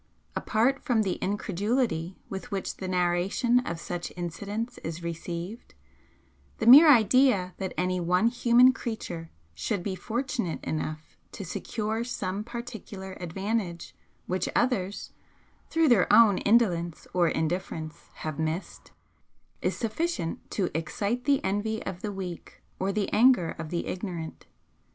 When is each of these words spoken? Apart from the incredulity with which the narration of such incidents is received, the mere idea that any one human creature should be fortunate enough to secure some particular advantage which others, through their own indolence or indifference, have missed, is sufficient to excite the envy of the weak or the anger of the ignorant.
Apart 0.35 0.81
from 0.83 1.03
the 1.03 1.19
incredulity 1.21 2.17
with 2.27 2.49
which 2.49 2.77
the 2.77 2.87
narration 2.87 3.59
of 3.67 3.79
such 3.79 4.11
incidents 4.17 4.79
is 4.79 5.03
received, 5.03 5.75
the 6.57 6.65
mere 6.65 6.89
idea 6.91 7.53
that 7.57 7.71
any 7.77 7.99
one 7.99 8.25
human 8.25 8.73
creature 8.73 9.29
should 9.53 9.83
be 9.83 9.93
fortunate 9.95 10.59
enough 10.63 11.15
to 11.33 11.45
secure 11.45 12.03
some 12.03 12.43
particular 12.43 13.13
advantage 13.19 13.93
which 14.25 14.49
others, 14.55 15.11
through 15.69 15.87
their 15.87 16.11
own 16.11 16.39
indolence 16.39 17.05
or 17.13 17.27
indifference, 17.27 18.09
have 18.15 18.39
missed, 18.39 18.89
is 19.61 19.77
sufficient 19.77 20.49
to 20.49 20.75
excite 20.75 21.25
the 21.25 21.43
envy 21.43 21.85
of 21.85 22.01
the 22.01 22.11
weak 22.11 22.63
or 22.79 22.91
the 22.91 23.07
anger 23.13 23.51
of 23.59 23.69
the 23.69 23.85
ignorant. 23.85 24.47